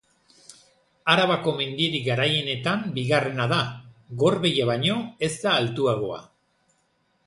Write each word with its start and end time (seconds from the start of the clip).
Arabako 1.15 1.53
mendirik 1.59 2.03
garaienetan 2.07 2.83
bigarrena 2.97 3.49
da; 3.55 3.61
Gorbeia 4.25 4.69
baino 4.75 5.01
ez 5.31 5.35
da 5.45 5.59
altuagoa. 5.63 6.23